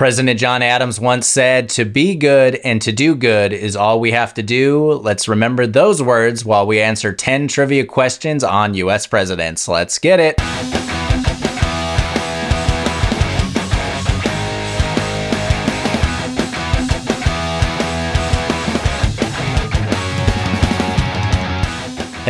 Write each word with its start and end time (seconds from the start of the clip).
President 0.00 0.40
John 0.40 0.62
Adams 0.62 0.98
once 0.98 1.26
said, 1.26 1.68
To 1.68 1.84
be 1.84 2.14
good 2.14 2.54
and 2.64 2.80
to 2.80 2.90
do 2.90 3.14
good 3.14 3.52
is 3.52 3.76
all 3.76 4.00
we 4.00 4.12
have 4.12 4.32
to 4.32 4.42
do. 4.42 4.94
Let's 4.94 5.28
remember 5.28 5.66
those 5.66 6.02
words 6.02 6.42
while 6.42 6.66
we 6.66 6.80
answer 6.80 7.12
10 7.12 7.48
trivia 7.48 7.84
questions 7.84 8.42
on 8.42 8.72
US 8.72 9.06
presidents. 9.06 9.68
Let's 9.68 9.98
get 9.98 10.18
it. 10.18 10.79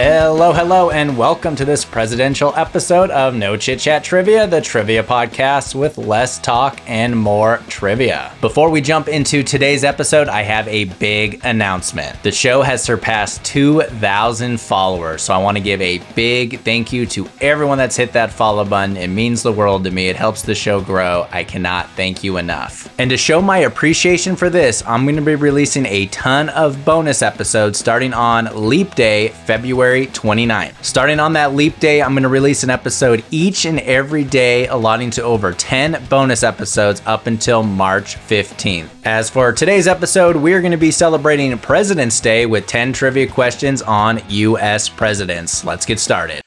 Hello, 0.00 0.52
hello, 0.52 0.90
and 0.90 1.18
welcome 1.18 1.56
to 1.56 1.64
this 1.64 1.84
presidential 1.84 2.54
episode 2.54 3.10
of 3.10 3.34
No 3.34 3.56
Chit 3.56 3.80
Chat 3.80 4.04
Trivia, 4.04 4.46
the 4.46 4.60
trivia 4.60 5.02
podcast 5.02 5.74
with 5.74 5.98
less 5.98 6.38
talk 6.38 6.80
and 6.86 7.18
more 7.18 7.56
trivia. 7.66 8.32
Before 8.40 8.70
we 8.70 8.80
jump 8.80 9.08
into 9.08 9.42
today's 9.42 9.82
episode, 9.82 10.28
I 10.28 10.42
have 10.42 10.68
a 10.68 10.84
big 10.84 11.44
announcement. 11.44 12.22
The 12.22 12.30
show 12.30 12.62
has 12.62 12.80
surpassed 12.80 13.44
2,000 13.44 14.60
followers, 14.60 15.22
so 15.22 15.34
I 15.34 15.38
want 15.38 15.56
to 15.56 15.62
give 15.62 15.80
a 15.80 15.98
big 16.14 16.60
thank 16.60 16.92
you 16.92 17.04
to 17.06 17.28
everyone 17.40 17.78
that's 17.78 17.96
hit 17.96 18.12
that 18.12 18.32
follow 18.32 18.64
button. 18.64 18.96
It 18.96 19.08
means 19.08 19.42
the 19.42 19.50
world 19.50 19.82
to 19.82 19.90
me, 19.90 20.06
it 20.06 20.14
helps 20.14 20.42
the 20.42 20.54
show 20.54 20.80
grow. 20.80 21.26
I 21.32 21.42
cannot 21.42 21.90
thank 21.96 22.22
you 22.22 22.36
enough. 22.36 22.88
And 23.00 23.10
to 23.10 23.16
show 23.16 23.42
my 23.42 23.58
appreciation 23.58 24.36
for 24.36 24.48
this, 24.48 24.80
I'm 24.86 25.06
going 25.06 25.16
to 25.16 25.22
be 25.22 25.34
releasing 25.34 25.86
a 25.86 26.06
ton 26.06 26.50
of 26.50 26.84
bonus 26.84 27.20
episodes 27.20 27.80
starting 27.80 28.14
on 28.14 28.48
Leap 28.68 28.94
Day, 28.94 29.30
February. 29.44 29.87
February 29.88 30.06
29th. 30.08 30.84
Starting 30.84 31.18
on 31.18 31.32
that 31.32 31.54
leap 31.54 31.80
day, 31.80 32.02
I'm 32.02 32.12
going 32.12 32.22
to 32.22 32.28
release 32.28 32.62
an 32.62 32.68
episode 32.68 33.24
each 33.30 33.64
and 33.64 33.80
every 33.80 34.22
day, 34.22 34.66
allotting 34.66 35.08
to 35.12 35.22
over 35.22 35.52
10 35.52 36.06
bonus 36.10 36.42
episodes 36.42 37.00
up 37.06 37.26
until 37.26 37.62
March 37.62 38.16
15th. 38.16 38.90
As 39.06 39.30
for 39.30 39.50
today's 39.50 39.88
episode, 39.88 40.36
we're 40.36 40.60
going 40.60 40.72
to 40.72 40.76
be 40.76 40.90
celebrating 40.90 41.56
President's 41.56 42.20
Day 42.20 42.44
with 42.44 42.66
10 42.66 42.92
trivia 42.92 43.26
questions 43.26 43.80
on 43.80 44.20
US 44.28 44.90
presidents. 44.90 45.64
Let's 45.64 45.86
get 45.86 45.98
started. 45.98 46.42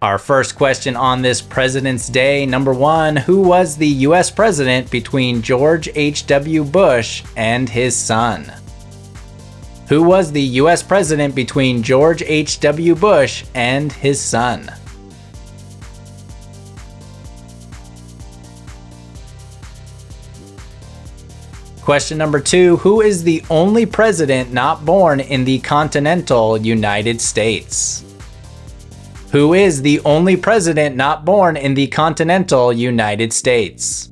Our 0.00 0.18
first 0.18 0.54
question 0.54 0.94
on 0.94 1.22
this 1.22 1.42
President's 1.42 2.08
Day 2.08 2.46
number 2.46 2.72
one 2.72 3.16
Who 3.16 3.40
was 3.42 3.76
the 3.76 3.88
US 4.06 4.30
president 4.30 4.88
between 4.88 5.42
George 5.42 5.88
H.W. 5.96 6.62
Bush 6.62 7.24
and 7.36 7.68
his 7.68 7.96
son? 7.96 8.52
Who 9.92 10.02
was 10.02 10.32
the 10.32 10.56
US 10.62 10.82
president 10.82 11.34
between 11.34 11.82
George 11.82 12.22
H.W. 12.22 12.94
Bush 12.94 13.44
and 13.54 13.92
his 13.92 14.18
son. 14.18 14.72
Question 21.82 22.16
number 22.16 22.40
two 22.40 22.78
Who 22.78 23.02
is 23.02 23.22
the 23.22 23.44
only 23.50 23.84
president 23.84 24.50
not 24.50 24.86
born 24.86 25.20
in 25.20 25.44
the 25.44 25.58
continental 25.58 26.56
United 26.56 27.20
States? 27.20 28.02
Who 29.30 29.52
is 29.52 29.82
the 29.82 30.00
only 30.06 30.38
president 30.38 30.96
not 30.96 31.26
born 31.26 31.58
in 31.58 31.74
the 31.74 31.88
continental 31.88 32.72
United 32.72 33.30
States? 33.34 34.11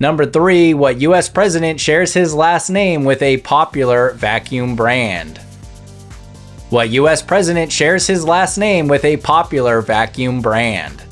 Number 0.00 0.26
three, 0.26 0.74
what 0.74 1.00
US 1.00 1.28
president 1.28 1.80
shares 1.80 2.14
his 2.14 2.32
last 2.32 2.70
name 2.70 3.04
with 3.04 3.20
a 3.20 3.38
popular 3.38 4.12
vacuum 4.12 4.76
brand? 4.76 5.38
What 6.70 6.90
US 6.90 7.20
president 7.20 7.72
shares 7.72 8.06
his 8.06 8.24
last 8.24 8.58
name 8.58 8.86
with 8.86 9.04
a 9.04 9.16
popular 9.16 9.80
vacuum 9.80 10.40
brand? 10.40 11.02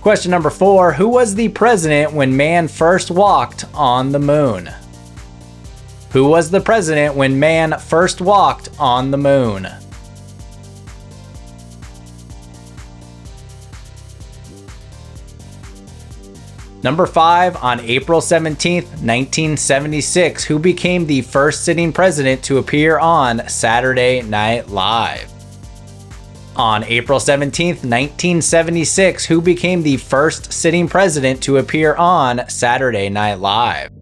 Question 0.00 0.30
number 0.30 0.50
four 0.50 0.92
Who 0.92 1.08
was 1.08 1.34
the 1.34 1.48
president 1.48 2.12
when 2.12 2.36
man 2.36 2.68
first 2.68 3.10
walked 3.10 3.64
on 3.74 4.12
the 4.12 4.20
moon? 4.20 4.70
Who 6.12 6.28
was 6.28 6.50
the 6.50 6.60
president 6.60 7.16
when 7.16 7.40
man 7.40 7.76
first 7.80 8.20
walked 8.20 8.68
on 8.78 9.10
the 9.10 9.18
moon? 9.18 9.68
Number 16.82 17.04
5, 17.04 17.56
on 17.62 17.80
April 17.80 18.22
17, 18.22 18.84
1976, 18.84 20.44
who 20.44 20.58
became 20.58 21.06
the 21.06 21.20
first 21.20 21.64
sitting 21.64 21.92
president 21.92 22.42
to 22.44 22.56
appear 22.56 22.98
on 22.98 23.46
Saturday 23.48 24.22
Night 24.22 24.68
Live? 24.68 25.30
On 26.56 26.82
April 26.84 27.20
17, 27.20 27.68
1976, 27.76 29.26
who 29.26 29.42
became 29.42 29.82
the 29.82 29.98
first 29.98 30.54
sitting 30.54 30.88
president 30.88 31.42
to 31.42 31.58
appear 31.58 31.94
on 31.96 32.48
Saturday 32.48 33.10
Night 33.10 33.40
Live? 33.40 33.99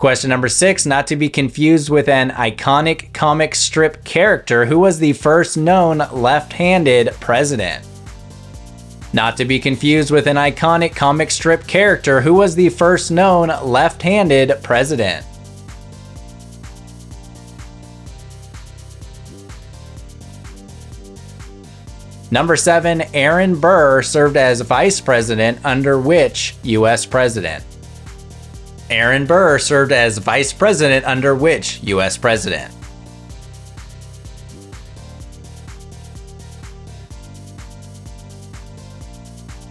Question 0.00 0.30
number 0.30 0.48
six, 0.48 0.86
not 0.86 1.06
to 1.08 1.16
be 1.16 1.28
confused 1.28 1.90
with 1.90 2.08
an 2.08 2.30
iconic 2.30 3.12
comic 3.12 3.54
strip 3.54 4.02
character 4.02 4.64
who 4.64 4.78
was 4.78 4.98
the 4.98 5.12
first 5.12 5.58
known 5.58 5.98
left 6.10 6.54
handed 6.54 7.12
president. 7.20 7.84
Not 9.12 9.36
to 9.36 9.44
be 9.44 9.58
confused 9.58 10.10
with 10.10 10.26
an 10.26 10.36
iconic 10.36 10.96
comic 10.96 11.30
strip 11.30 11.66
character 11.66 12.22
who 12.22 12.32
was 12.32 12.54
the 12.54 12.70
first 12.70 13.10
known 13.10 13.48
left 13.62 14.00
handed 14.00 14.62
president. 14.62 15.26
Number 22.30 22.56
seven, 22.56 23.02
Aaron 23.12 23.60
Burr 23.60 24.00
served 24.00 24.38
as 24.38 24.62
vice 24.62 24.98
president 24.98 25.62
under 25.62 26.00
which 26.00 26.56
U.S. 26.62 27.04
president? 27.04 27.62
Aaron 28.90 29.24
Burr 29.24 29.58
served 29.58 29.92
as 29.92 30.18
vice 30.18 30.52
president 30.52 31.06
under 31.06 31.34
which 31.34 31.80
U.S. 31.84 32.16
president? 32.16 32.74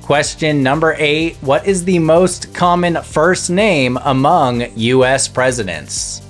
Question 0.02 0.64
number 0.64 0.96
eight 0.98 1.36
What 1.42 1.68
is 1.68 1.84
the 1.84 2.00
most 2.00 2.54
common 2.54 3.04
first 3.04 3.50
name 3.50 4.00
among 4.06 4.66
U.S. 4.76 5.28
presidents? 5.28 6.22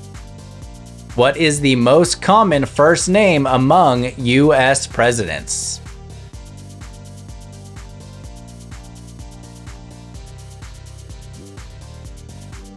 What 1.16 1.38
is 1.38 1.62
the 1.62 1.76
most 1.76 2.22
common 2.22 2.66
first 2.66 3.08
name 3.08 3.46
among 3.46 4.12
U.S. 4.18 4.88
presidents? 4.88 5.80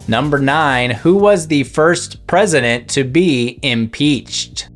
Number 0.07 0.37
nine, 0.39 0.91
who 0.91 1.15
was 1.15 1.47
the 1.47 1.63
first 1.63 2.27
president 2.27 2.89
to 2.89 3.05
be 3.05 3.57
impeached? 3.61 4.69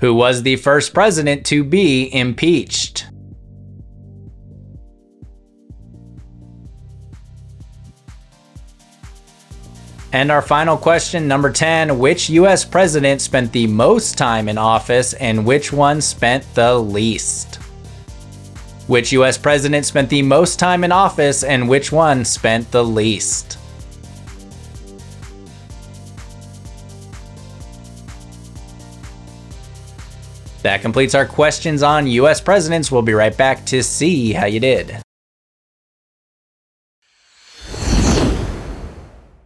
Who 0.00 0.14
was 0.14 0.42
the 0.42 0.56
first 0.56 0.94
president 0.94 1.44
to 1.46 1.64
be 1.64 2.14
impeached? 2.14 3.06
And 10.12 10.30
our 10.30 10.40
final 10.40 10.76
question, 10.76 11.26
number 11.26 11.50
10 11.50 11.98
Which 11.98 12.30
US 12.30 12.64
president 12.64 13.20
spent 13.20 13.52
the 13.52 13.66
most 13.66 14.16
time 14.16 14.48
in 14.48 14.56
office 14.56 15.14
and 15.14 15.44
which 15.44 15.72
one 15.72 16.00
spent 16.00 16.44
the 16.54 16.78
least? 16.78 17.56
Which 18.86 19.12
US 19.12 19.36
president 19.36 19.84
spent 19.84 20.08
the 20.08 20.22
most 20.22 20.60
time 20.60 20.84
in 20.84 20.92
office 20.92 21.42
and 21.42 21.68
which 21.68 21.90
one 21.90 22.24
spent 22.24 22.70
the 22.70 22.84
least? 22.84 23.55
That 30.66 30.82
completes 30.82 31.14
our 31.14 31.26
questions 31.26 31.84
on 31.84 32.08
US 32.08 32.40
presidents. 32.40 32.90
We'll 32.90 33.02
be 33.02 33.12
right 33.12 33.36
back 33.36 33.64
to 33.66 33.84
see 33.84 34.32
how 34.32 34.46
you 34.46 34.58
did. 34.58 35.00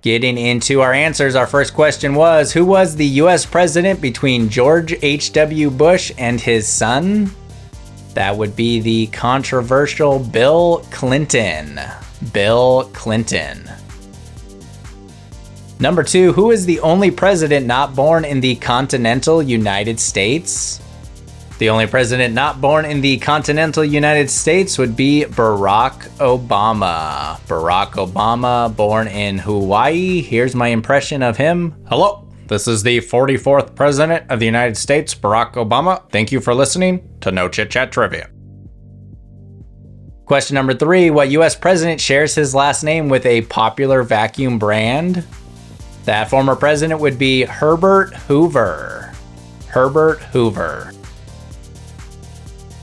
Getting 0.00 0.38
into 0.38 0.81
our 0.81 0.94
answers, 0.94 1.34
our 1.34 1.46
first 1.46 1.75
question 1.75 2.14
was 2.14 2.52
Who 2.55 2.64
was 2.64 2.96
the 2.96 3.05
US 3.05 3.44
president 3.44 4.00
between 4.00 4.49
George 4.49 4.94
H.W. 5.02 5.69
Bush 5.69 6.11
and 6.17 6.40
his 6.40 6.67
son? 6.67 7.31
That 8.14 8.34
would 8.34 8.56
be 8.56 8.81
the 8.81 9.08
controversial 9.08 10.20
Bill 10.20 10.87
Clinton. 10.90 11.78
Bill 12.32 12.88
Clinton. 12.94 13.70
Number 15.81 16.02
two, 16.02 16.32
who 16.32 16.50
is 16.50 16.64
the 16.64 16.81
only 16.81 17.11
president 17.11 17.66
not 17.66 17.94
born 17.94 18.25
in 18.25 18.40
the 18.40 18.56
continental 18.56 19.43
United 19.43 20.00
States? 20.00 20.81
The 21.60 21.68
only 21.68 21.86
president 21.86 22.32
not 22.32 22.62
born 22.62 22.86
in 22.86 23.02
the 23.02 23.18
continental 23.18 23.84
United 23.84 24.30
States 24.30 24.78
would 24.78 24.96
be 24.96 25.26
Barack 25.28 26.08
Obama. 26.16 27.38
Barack 27.40 27.92
Obama, 27.96 28.74
born 28.74 29.06
in 29.08 29.36
Hawaii. 29.36 30.22
Here's 30.22 30.54
my 30.54 30.68
impression 30.68 31.22
of 31.22 31.36
him. 31.36 31.74
Hello. 31.86 32.26
This 32.48 32.66
is 32.66 32.82
the 32.82 33.00
44th 33.00 33.74
President 33.74 34.24
of 34.30 34.40
the 34.40 34.46
United 34.46 34.78
States, 34.78 35.14
Barack 35.14 35.52
Obama. 35.52 36.10
Thank 36.10 36.32
you 36.32 36.40
for 36.40 36.54
listening 36.54 37.06
to 37.20 37.30
No 37.30 37.46
Chit 37.46 37.70
Chat 37.70 37.92
Trivia. 37.92 38.30
Question 40.24 40.54
number 40.54 40.72
three 40.72 41.10
What 41.10 41.28
US 41.32 41.54
president 41.54 42.00
shares 42.00 42.34
his 42.34 42.54
last 42.54 42.84
name 42.84 43.10
with 43.10 43.26
a 43.26 43.42
popular 43.42 44.02
vacuum 44.02 44.58
brand? 44.58 45.26
That 46.06 46.30
former 46.30 46.56
president 46.56 47.00
would 47.00 47.18
be 47.18 47.42
Herbert 47.42 48.14
Hoover. 48.14 49.12
Herbert 49.68 50.20
Hoover. 50.32 50.94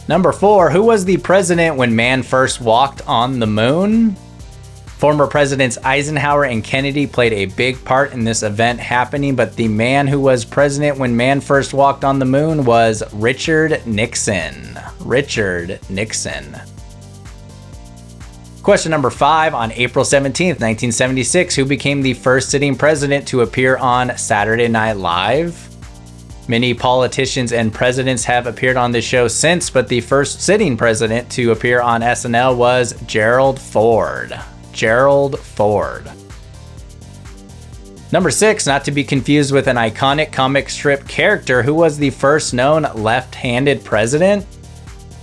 Number 0.07 0.31
four, 0.31 0.69
who 0.69 0.83
was 0.83 1.03
the 1.03 1.17
president 1.17 1.75
when 1.75 1.93
man 1.93 2.23
first 2.23 2.61
walked 2.61 3.01
on 3.07 3.39
the 3.39 3.47
moon? 3.47 4.15
Former 4.85 5.27
Presidents 5.27 5.77
Eisenhower 5.83 6.45
and 6.45 6.63
Kennedy 6.63 7.05
played 7.05 7.33
a 7.33 7.53
big 7.53 7.83
part 7.83 8.13
in 8.13 8.23
this 8.23 8.41
event 8.41 8.79
happening, 8.79 9.35
but 9.35 9.55
the 9.55 9.67
man 9.67 10.07
who 10.07 10.19
was 10.19 10.45
president 10.45 10.97
when 10.97 11.15
man 11.15 11.41
first 11.41 11.73
walked 11.73 12.05
on 12.05 12.19
the 12.19 12.25
moon 12.25 12.63
was 12.63 13.03
Richard 13.13 13.85
Nixon. 13.85 14.79
Richard 15.01 15.79
Nixon. 15.89 16.55
Question 18.63 18.89
number 18.89 19.09
five 19.09 19.53
On 19.53 19.71
April 19.73 20.05
17th, 20.05 20.61
1976, 20.61 21.53
who 21.55 21.65
became 21.65 22.01
the 22.01 22.13
first 22.13 22.49
sitting 22.49 22.75
president 22.75 23.27
to 23.27 23.41
appear 23.41 23.75
on 23.77 24.17
Saturday 24.17 24.69
Night 24.69 24.93
Live? 24.93 25.76
Many 26.49 26.73
politicians 26.73 27.51
and 27.51 27.73
presidents 27.73 28.23
have 28.23 28.47
appeared 28.47 28.77
on 28.77 28.93
this 28.93 29.03
show 29.03 29.27
since, 29.27 29.69
but 29.69 29.89
the 29.89 29.99
first 29.99 30.39
sitting 30.41 30.77
president 30.77 31.29
to 31.31 31.51
appear 31.51 31.81
on 31.81 32.01
SNL 32.01 32.55
was 32.55 32.93
Gerald 33.05 33.59
Ford. 33.59 34.39
Gerald 34.71 35.39
Ford. 35.39 36.09
Number 38.13 38.31
six, 38.31 38.65
not 38.65 38.85
to 38.85 38.91
be 38.91 39.03
confused 39.03 39.51
with 39.51 39.67
an 39.67 39.75
iconic 39.75 40.31
comic 40.31 40.69
strip 40.69 41.05
character 41.09 41.63
who 41.63 41.73
was 41.73 41.97
the 41.97 42.11
first 42.11 42.53
known 42.53 42.83
left 42.95 43.35
handed 43.35 43.83
president. 43.83 44.45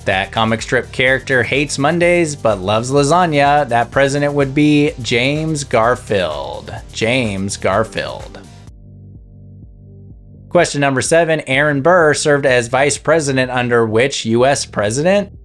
That 0.05 0.31
comic 0.31 0.61
strip 0.61 0.93
character 0.93 1.43
hates 1.43 1.79
Mondays 1.79 2.37
but 2.37 2.59
loves 2.59 2.91
lasagna. 2.91 3.67
That 3.67 3.91
president 3.91 4.35
would 4.35 4.55
be 4.55 4.93
James 5.01 5.65
Garfield. 5.65 6.75
James 6.93 7.57
Garfield. 7.57 8.47
Question 10.55 10.83
number 10.83 11.03
seven 11.03 11.41
Aaron 11.49 11.83
Burr 11.83 12.15
served 12.15 12.47
as 12.47 12.69
vice 12.69 12.97
president 12.97 13.51
under 13.51 13.85
which 13.85 14.25
U.S. 14.27 14.65
president? 14.65 15.37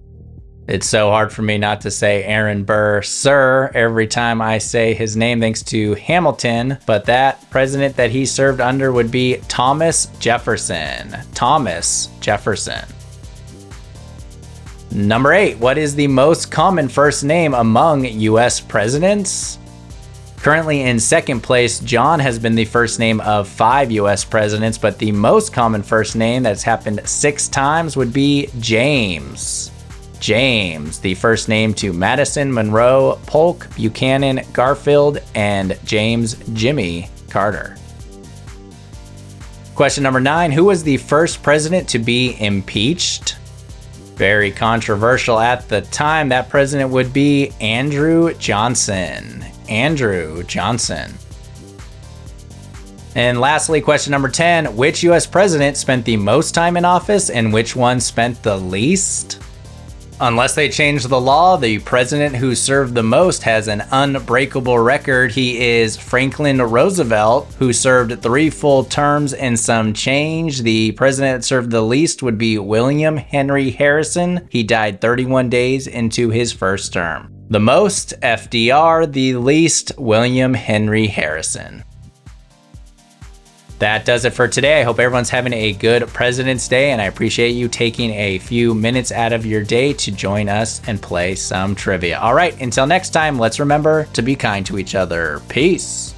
It's 0.68 0.86
so 0.88 1.10
hard 1.10 1.32
for 1.32 1.42
me 1.42 1.58
not 1.58 1.80
to 1.80 1.90
say 1.90 2.22
Aaron 2.22 2.62
Burr, 2.62 3.02
sir, 3.02 3.72
every 3.74 4.06
time 4.06 4.40
I 4.40 4.58
say 4.58 4.94
his 4.94 5.16
name, 5.16 5.40
thanks 5.40 5.64
to 5.64 5.94
Hamilton. 5.94 6.78
But 6.86 7.06
that 7.06 7.50
president 7.50 7.96
that 7.96 8.12
he 8.12 8.24
served 8.24 8.60
under 8.60 8.92
would 8.92 9.10
be 9.10 9.38
Thomas 9.48 10.06
Jefferson. 10.20 11.16
Thomas 11.34 12.08
Jefferson. 12.20 12.84
Number 14.92 15.32
eight, 15.32 15.58
what 15.58 15.76
is 15.76 15.96
the 15.96 16.06
most 16.06 16.52
common 16.52 16.88
first 16.88 17.24
name 17.24 17.54
among 17.54 18.04
US 18.04 18.60
presidents? 18.60 19.58
Currently 20.42 20.80
in 20.80 20.98
second 20.98 21.42
place, 21.42 21.80
John 21.80 22.18
has 22.18 22.38
been 22.38 22.54
the 22.54 22.64
first 22.64 22.98
name 22.98 23.20
of 23.20 23.46
five 23.46 23.90
US 23.90 24.24
presidents, 24.24 24.78
but 24.78 24.98
the 24.98 25.12
most 25.12 25.52
common 25.52 25.82
first 25.82 26.16
name 26.16 26.42
that's 26.42 26.62
happened 26.62 27.02
six 27.04 27.46
times 27.46 27.94
would 27.94 28.10
be 28.10 28.48
James. 28.58 29.70
James, 30.18 30.98
the 30.98 31.14
first 31.14 31.50
name 31.50 31.74
to 31.74 31.92
Madison, 31.92 32.52
Monroe, 32.52 33.18
Polk, 33.26 33.68
Buchanan, 33.76 34.40
Garfield, 34.54 35.18
and 35.34 35.78
James 35.84 36.36
Jimmy 36.54 37.10
Carter. 37.28 37.76
Question 39.74 40.02
number 40.02 40.20
nine 40.20 40.52
Who 40.52 40.64
was 40.64 40.82
the 40.82 40.96
first 40.96 41.42
president 41.42 41.86
to 41.90 41.98
be 41.98 42.40
impeached? 42.40 43.36
Very 44.14 44.50
controversial 44.50 45.38
at 45.38 45.68
the 45.68 45.82
time. 45.82 46.30
That 46.30 46.48
president 46.48 46.90
would 46.90 47.12
be 47.12 47.50
Andrew 47.60 48.32
Johnson. 48.34 49.44
Andrew 49.70 50.42
Johnson. 50.42 51.14
And 53.14 53.40
lastly, 53.40 53.80
question 53.80 54.10
number 54.10 54.28
10 54.28 54.76
Which 54.76 55.02
US 55.04 55.26
president 55.26 55.76
spent 55.76 56.04
the 56.04 56.16
most 56.16 56.54
time 56.54 56.76
in 56.76 56.84
office 56.84 57.30
and 57.30 57.52
which 57.52 57.74
one 57.74 58.00
spent 58.00 58.42
the 58.42 58.56
least? 58.56 59.40
Unless 60.22 60.54
they 60.54 60.68
change 60.68 61.04
the 61.04 61.18
law, 61.18 61.56
the 61.56 61.78
president 61.78 62.36
who 62.36 62.54
served 62.54 62.94
the 62.94 63.02
most 63.02 63.42
has 63.42 63.68
an 63.68 63.82
unbreakable 63.90 64.78
record. 64.78 65.32
He 65.32 65.58
is 65.58 65.96
Franklin 65.96 66.60
Roosevelt, 66.60 67.54
who 67.58 67.72
served 67.72 68.20
three 68.20 68.50
full 68.50 68.84
terms 68.84 69.32
and 69.32 69.58
some 69.58 69.94
change. 69.94 70.60
The 70.60 70.92
president 70.92 71.40
that 71.40 71.46
served 71.46 71.70
the 71.70 71.80
least 71.80 72.22
would 72.22 72.36
be 72.36 72.58
William 72.58 73.16
Henry 73.16 73.70
Harrison. 73.70 74.46
He 74.50 74.62
died 74.62 75.00
31 75.00 75.48
days 75.48 75.86
into 75.86 76.28
his 76.28 76.52
first 76.52 76.92
term. 76.92 77.39
The 77.50 77.58
most, 77.58 78.14
FDR, 78.20 79.12
the 79.12 79.34
least, 79.34 79.90
William 79.98 80.54
Henry 80.54 81.08
Harrison. 81.08 81.82
That 83.80 84.04
does 84.04 84.24
it 84.24 84.34
for 84.34 84.46
today. 84.46 84.80
I 84.80 84.84
hope 84.84 85.00
everyone's 85.00 85.30
having 85.30 85.52
a 85.52 85.72
good 85.72 86.06
President's 86.06 86.68
Day, 86.68 86.92
and 86.92 87.02
I 87.02 87.06
appreciate 87.06 87.50
you 87.50 87.66
taking 87.66 88.12
a 88.12 88.38
few 88.38 88.72
minutes 88.72 89.10
out 89.10 89.32
of 89.32 89.44
your 89.44 89.64
day 89.64 89.92
to 89.94 90.12
join 90.12 90.48
us 90.48 90.80
and 90.86 91.02
play 91.02 91.34
some 91.34 91.74
trivia. 91.74 92.20
All 92.20 92.34
right, 92.34 92.56
until 92.60 92.86
next 92.86 93.10
time, 93.10 93.36
let's 93.36 93.58
remember 93.58 94.04
to 94.12 94.22
be 94.22 94.36
kind 94.36 94.64
to 94.66 94.78
each 94.78 94.94
other. 94.94 95.42
Peace. 95.48 96.14